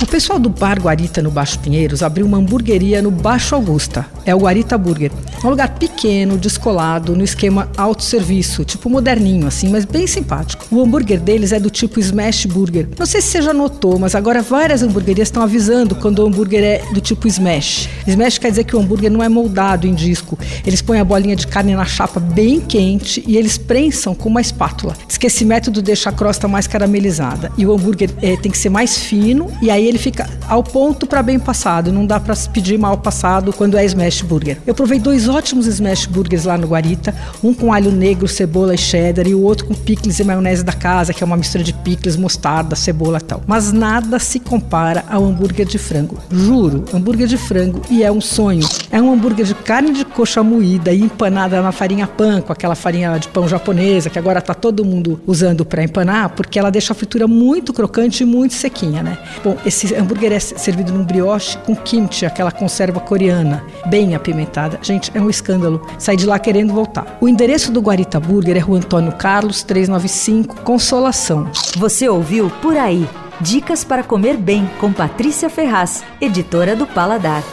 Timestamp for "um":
5.44-5.50, 37.42-37.54, 48.10-48.20, 49.00-49.12, 65.20-65.30